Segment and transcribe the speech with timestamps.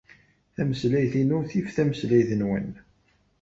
[0.55, 2.69] Tameslayt-inu tif tameslayt-nwen.